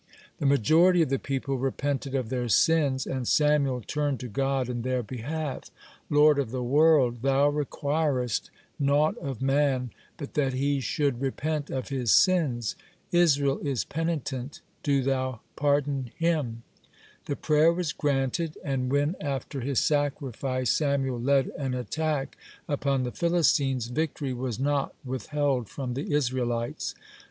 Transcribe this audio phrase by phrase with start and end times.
[0.39, 4.67] (40) The majority of the people repented of their sins, and Samuel turned to God
[4.67, 5.69] in their behalf:
[6.09, 7.21] "Lord of the world!
[7.21, 12.75] Thou requirest naught of man but that he should repent of his sins.
[13.11, 16.63] Israel is penitent, do Thou pardon him."
[17.25, 22.37] (41) The prayer was granted, and when, after his sacrifice, Samuel led an attack
[22.67, 26.95] upon the Philistines, victory was not withheld from the Israelites.